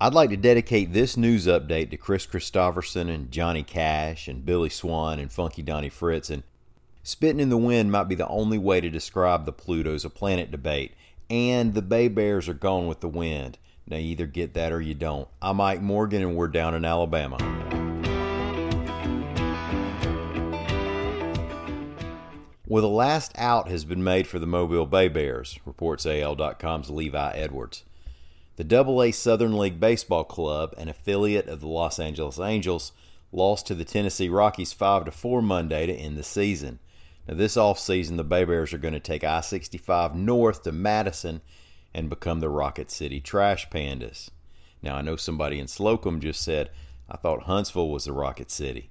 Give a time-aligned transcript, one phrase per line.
[0.00, 4.68] I'd like to dedicate this news update to Kris Kristofferson and Johnny Cash and Billy
[4.68, 6.30] Swan and Funky Donnie Fritts.
[6.30, 6.42] And
[7.04, 10.50] spitting in the wind might be the only way to describe the Pluto's a planet
[10.50, 10.94] debate.
[11.30, 13.56] And the Bay Bears are gone with the wind.
[13.86, 15.28] Now, you either get that or you don't.
[15.40, 17.36] I'm Mike Morgan, and we're down in Alabama.
[22.66, 27.32] Well, the last out has been made for the Mobile Bay Bears, reports AL.com's Levi
[27.34, 27.84] Edwards.
[28.56, 32.92] The Double-A Southern League Baseball Club, an affiliate of the Los Angeles Angels,
[33.32, 36.78] lost to the Tennessee Smokies 5 to 4 Monday to end the season.
[37.26, 41.40] Now, this offseason, the Bay Bears are going to take I 65 north to Madison
[41.92, 44.30] and become the Rocket City Trash Pandas.
[44.82, 46.70] Now, I know somebody in Slocomb just said,
[47.10, 48.88] I thought Huntsville was the Rocket City.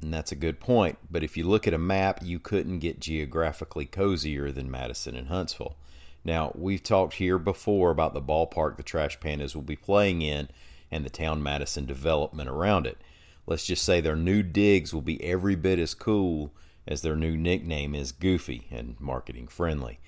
[0.00, 3.00] And that's a good point, but if you look at a map, you couldn't get
[3.00, 5.76] geographically cozier than Madison and Huntsville.
[6.24, 10.48] Now, we've talked here before about the ballpark the Trash Pandas will be playing in
[10.90, 12.98] and the town Madison development around it.
[13.46, 16.52] Let's just say their new digs will be every bit as cool
[16.86, 19.98] as their new nickname is goofy and marketing friendly.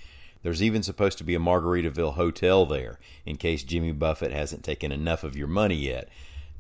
[0.43, 4.93] There's even supposed to be a Margaritaville hotel there in case Jimmy Buffett hasn't taken
[4.93, 6.09] enough of your money yet.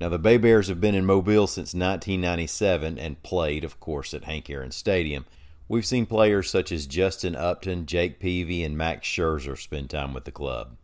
[0.01, 4.25] Now, the Bay Bears have been in Mobile since 1997 and played, of course, at
[4.25, 5.25] Hank Aaron Stadium.
[5.69, 10.25] We've seen players such as Justin Upton, Jake Peavy, and Max Scherzer spend time with
[10.25, 10.77] the club.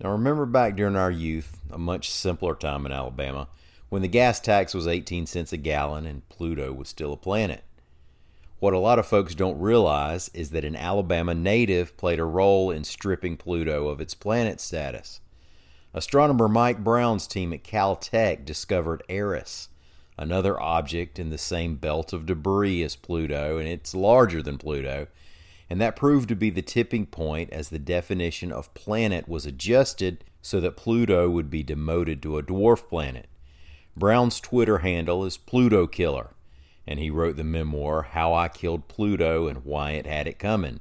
[0.00, 3.46] Now, remember back during our youth, a much simpler time in Alabama,
[3.90, 7.62] when the gas tax was 18 cents a gallon and Pluto was still a planet.
[8.58, 12.72] What a lot of folks don't realize is that an Alabama native played a role
[12.72, 15.20] in stripping Pluto of its planet status.
[15.92, 19.68] Astronomer Mike Brown's team at Caltech discovered Eris,
[20.16, 25.08] another object in the same belt of debris as Pluto, and it's larger than Pluto.
[25.68, 30.24] And that proved to be the tipping point as the definition of planet was adjusted
[30.42, 33.26] so that Pluto would be demoted to a dwarf planet.
[33.96, 36.30] Brown's Twitter handle is Pluto Killer,
[36.86, 40.80] and he wrote the memoir How I Killed Pluto and Why It Had It Coming.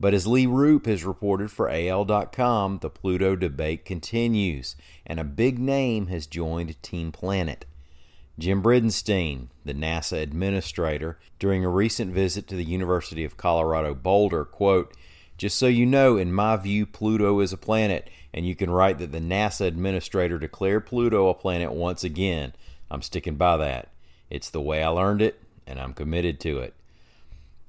[0.00, 5.58] But as Lee Roop has reported for AL.com, the Pluto debate continues, and a big
[5.58, 7.64] name has joined Team Planet.
[8.38, 14.44] Jim Bridenstine, the NASA administrator, during a recent visit to the University of Colorado Boulder,
[14.44, 14.94] quote,
[15.36, 18.98] just so you know, in my view, Pluto is a planet, and you can write
[18.98, 22.52] that the NASA administrator declared Pluto a planet once again.
[22.90, 23.88] I'm sticking by that.
[24.30, 26.74] It's the way I learned it, and I'm committed to it.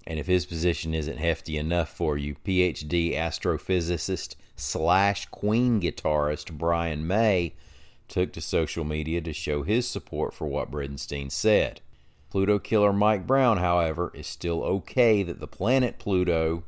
[0.06, 7.06] And if his position isn't hefty enough for you, PhD astrophysicist slash Queen guitarist Brian
[7.06, 7.54] May
[8.10, 11.82] took to social media to show his support for what Bridenstine said.
[12.30, 16.64] Pluto killer Mike Brown, however, is still okay that the planet Pluto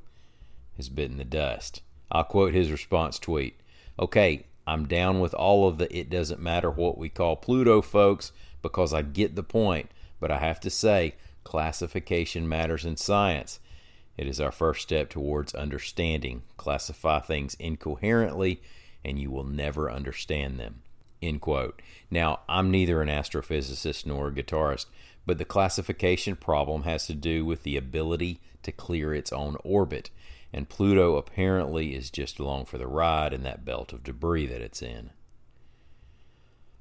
[0.77, 1.81] has bitten the dust.
[2.11, 3.59] I'll quote his response tweet
[3.99, 8.31] Okay, I'm down with all of the it doesn't matter what we call Pluto folks
[8.61, 13.59] because I get the point, but I have to say, Classification matters in science.
[14.17, 16.43] It is our first step towards understanding.
[16.57, 18.61] Classify things incoherently,
[19.03, 20.83] and you will never understand them.
[21.21, 21.81] End quote.
[22.09, 24.87] Now, I'm neither an astrophysicist nor a guitarist,
[25.25, 30.09] but the classification problem has to do with the ability to clear its own orbit,
[30.51, 34.61] and Pluto apparently is just along for the ride in that belt of debris that
[34.61, 35.11] it's in.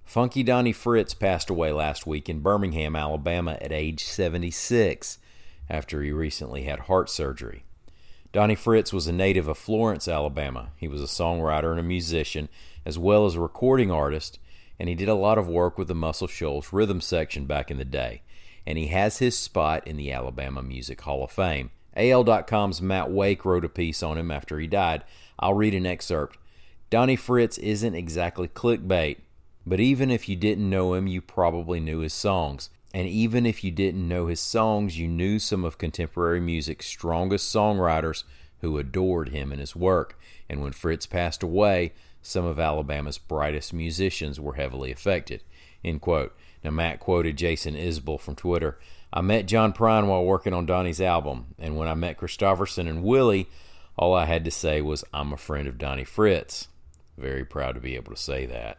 [0.05, 5.19] Funky Donnie Fritts passed away last week in Birmingham, Alabama at age 76
[5.69, 7.63] after he recently had heart surgery.
[8.33, 10.71] Donnie Fritts was a native of Florence, Alabama.
[10.77, 12.49] He was a songwriter and a musician,
[12.85, 14.39] as well as a recording artist,
[14.79, 17.77] and he did a lot of work with the Muscle Shoals rhythm section back in
[17.77, 18.23] the day.
[18.67, 21.71] And he has his spot in the Alabama Music Hall of Fame.
[21.97, 25.05] AL.com's Matt Wake wrote a piece on him after he died.
[25.39, 26.39] I'll read an excerpt.
[26.89, 29.19] Donnie Fritts isn't exactly clickbait,
[29.67, 32.71] but even if you didn't know him, you probably knew his songs.
[32.93, 37.55] And even if you didn't know his songs, you knew some of contemporary music's strongest
[37.55, 38.25] songwriters
[38.61, 40.19] who adored him and his work.
[40.49, 41.93] And when Fritts passed away,
[42.23, 45.43] some of Alabama's brightest musicians were heavily affected.
[45.85, 46.35] End quote.
[46.63, 48.79] Now, Matt quoted Jason Isbell from Twitter.
[49.13, 53.03] I met John Prine while working on Donnie's album, and when I met Kristofferson and
[53.03, 53.49] Willie,
[53.97, 56.69] all I had to say was, I'm a friend of Donnie Fritts.
[57.19, 58.79] Very proud to be able to say that.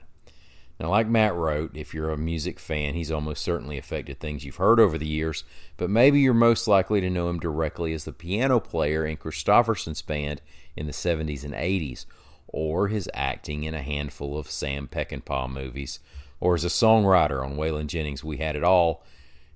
[0.79, 4.55] Now, like Matt wrote, if you're a music fan, he's almost certainly affected things you've
[4.55, 5.43] heard over the years,
[5.77, 10.01] but maybe you're most likely to know him directly as the piano player in Kristofferson's
[10.01, 10.41] band
[10.75, 12.05] in the 70s and 80s,
[12.51, 16.00] or his acting in a handful of Sam Peckinpah movies,
[16.39, 19.03] or as a songwriter on Waylon Jennings' We Had It All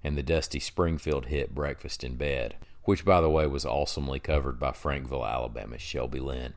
[0.03, 4.59] and the Dusty Springfield hit Breakfast in Bed, which, by the way, was awesomely covered
[4.59, 6.53] by Frankville, Alabama's Shelby Lynne.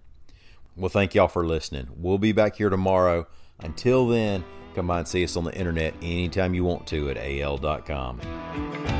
[0.76, 1.88] Well, thank y'all for listening.
[1.96, 3.26] We'll be back here tomorrow
[3.60, 4.44] Until then,
[4.74, 8.97] come by and see us on the internet anytime you want to at al.com.